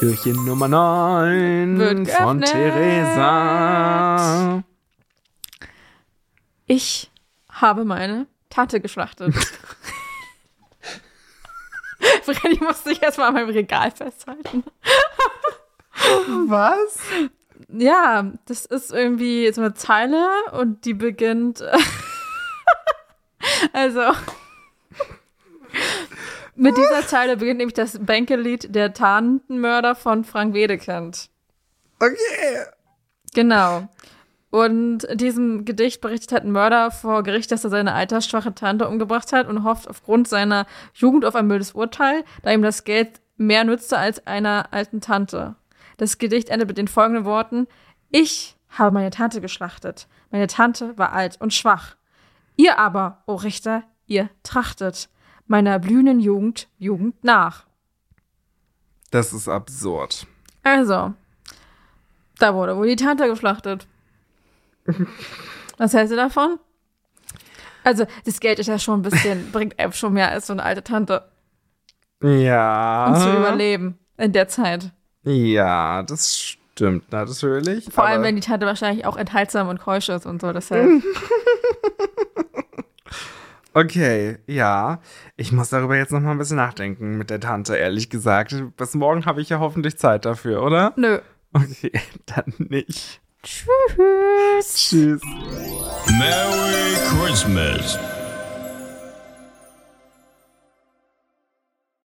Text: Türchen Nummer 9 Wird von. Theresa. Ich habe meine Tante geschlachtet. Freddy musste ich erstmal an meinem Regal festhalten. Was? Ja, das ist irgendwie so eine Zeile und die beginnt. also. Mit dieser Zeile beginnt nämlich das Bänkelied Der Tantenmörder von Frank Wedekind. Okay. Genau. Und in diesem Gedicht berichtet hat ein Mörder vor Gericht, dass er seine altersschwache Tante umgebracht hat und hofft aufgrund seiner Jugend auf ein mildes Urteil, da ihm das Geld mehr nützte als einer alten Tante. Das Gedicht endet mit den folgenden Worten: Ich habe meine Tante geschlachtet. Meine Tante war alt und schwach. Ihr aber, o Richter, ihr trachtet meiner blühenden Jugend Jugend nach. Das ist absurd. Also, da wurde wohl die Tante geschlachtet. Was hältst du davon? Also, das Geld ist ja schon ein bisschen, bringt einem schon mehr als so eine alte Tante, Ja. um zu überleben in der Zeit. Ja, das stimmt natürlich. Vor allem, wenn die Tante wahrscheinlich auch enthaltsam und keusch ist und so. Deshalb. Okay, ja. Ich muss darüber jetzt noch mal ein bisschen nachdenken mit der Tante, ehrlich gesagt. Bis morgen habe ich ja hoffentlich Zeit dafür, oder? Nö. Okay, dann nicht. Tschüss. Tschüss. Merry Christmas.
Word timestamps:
Türchen 0.00 0.44
Nummer 0.46 0.66
9 0.66 1.78
Wird 1.78 2.08
von. 2.08 2.40
Theresa. 2.40 3.22
Ich 6.64 7.10
habe 7.50 7.84
meine 7.84 8.26
Tante 8.48 8.80
geschlachtet. 8.80 9.34
Freddy 12.24 12.64
musste 12.64 12.92
ich 12.92 13.02
erstmal 13.02 13.28
an 13.28 13.34
meinem 13.34 13.50
Regal 13.50 13.90
festhalten. 13.90 14.64
Was? 16.48 16.98
Ja, 17.68 18.32
das 18.46 18.64
ist 18.64 18.92
irgendwie 18.92 19.52
so 19.52 19.60
eine 19.60 19.74
Zeile 19.74 20.30
und 20.52 20.86
die 20.86 20.94
beginnt. 20.94 21.62
also. 23.74 24.14
Mit 26.60 26.76
dieser 26.76 27.06
Zeile 27.06 27.38
beginnt 27.38 27.56
nämlich 27.56 27.72
das 27.72 27.98
Bänkelied 27.98 28.74
Der 28.74 28.92
Tantenmörder 28.92 29.94
von 29.94 30.24
Frank 30.24 30.52
Wedekind. 30.52 31.30
Okay. 31.98 32.66
Genau. 33.32 33.88
Und 34.50 35.04
in 35.04 35.16
diesem 35.16 35.64
Gedicht 35.64 36.02
berichtet 36.02 36.32
hat 36.32 36.44
ein 36.44 36.52
Mörder 36.52 36.90
vor 36.90 37.22
Gericht, 37.22 37.50
dass 37.50 37.64
er 37.64 37.70
seine 37.70 37.94
altersschwache 37.94 38.54
Tante 38.54 38.86
umgebracht 38.88 39.32
hat 39.32 39.48
und 39.48 39.64
hofft 39.64 39.88
aufgrund 39.88 40.28
seiner 40.28 40.66
Jugend 40.92 41.24
auf 41.24 41.34
ein 41.34 41.46
mildes 41.46 41.72
Urteil, 41.72 42.24
da 42.42 42.50
ihm 42.50 42.60
das 42.60 42.84
Geld 42.84 43.22
mehr 43.38 43.64
nützte 43.64 43.96
als 43.96 44.26
einer 44.26 44.68
alten 44.70 45.00
Tante. 45.00 45.54
Das 45.96 46.18
Gedicht 46.18 46.50
endet 46.50 46.68
mit 46.68 46.76
den 46.76 46.88
folgenden 46.88 47.24
Worten: 47.24 47.68
Ich 48.10 48.54
habe 48.68 48.92
meine 48.92 49.08
Tante 49.08 49.40
geschlachtet. 49.40 50.08
Meine 50.30 50.46
Tante 50.46 50.98
war 50.98 51.14
alt 51.14 51.40
und 51.40 51.54
schwach. 51.54 51.96
Ihr 52.56 52.78
aber, 52.78 53.22
o 53.24 53.36
Richter, 53.36 53.82
ihr 54.06 54.28
trachtet 54.42 55.08
meiner 55.50 55.80
blühenden 55.80 56.20
Jugend 56.20 56.68
Jugend 56.78 57.24
nach. 57.24 57.64
Das 59.10 59.32
ist 59.32 59.48
absurd. 59.48 60.26
Also, 60.62 61.12
da 62.38 62.54
wurde 62.54 62.76
wohl 62.76 62.86
die 62.86 62.94
Tante 62.96 63.26
geschlachtet. 63.26 63.88
Was 65.76 65.92
hältst 65.92 66.12
du 66.12 66.16
davon? 66.16 66.58
Also, 67.82 68.06
das 68.24 68.38
Geld 68.38 68.60
ist 68.60 68.68
ja 68.68 68.78
schon 68.78 69.00
ein 69.00 69.02
bisschen, 69.02 69.50
bringt 69.52 69.76
einem 69.80 69.92
schon 69.92 70.12
mehr 70.12 70.30
als 70.30 70.46
so 70.46 70.52
eine 70.52 70.62
alte 70.62 70.84
Tante, 70.84 71.28
Ja. 72.22 73.08
um 73.08 73.16
zu 73.16 73.36
überleben 73.36 73.98
in 74.18 74.32
der 74.32 74.46
Zeit. 74.46 74.92
Ja, 75.24 76.04
das 76.04 76.38
stimmt 76.38 77.10
natürlich. 77.10 77.86
Vor 77.92 78.04
allem, 78.04 78.22
wenn 78.22 78.36
die 78.36 78.40
Tante 78.42 78.66
wahrscheinlich 78.66 79.04
auch 79.04 79.16
enthaltsam 79.16 79.66
und 79.68 79.80
keusch 79.80 80.08
ist 80.10 80.26
und 80.26 80.40
so. 80.40 80.52
Deshalb. 80.52 81.02
Okay, 83.72 84.38
ja. 84.46 85.00
Ich 85.36 85.52
muss 85.52 85.68
darüber 85.68 85.96
jetzt 85.96 86.12
noch 86.12 86.20
mal 86.20 86.32
ein 86.32 86.38
bisschen 86.38 86.56
nachdenken 86.56 87.18
mit 87.18 87.30
der 87.30 87.40
Tante, 87.40 87.76
ehrlich 87.76 88.10
gesagt. 88.10 88.54
Bis 88.76 88.94
morgen 88.94 89.26
habe 89.26 89.40
ich 89.40 89.48
ja 89.48 89.60
hoffentlich 89.60 89.96
Zeit 89.96 90.24
dafür, 90.24 90.62
oder? 90.62 90.92
Nö. 90.96 91.20
Okay, 91.52 91.92
dann 92.26 92.52
nicht. 92.58 93.20
Tschüss. 93.42 94.74
Tschüss. 94.74 95.22
Merry 96.18 96.94
Christmas. 97.08 97.98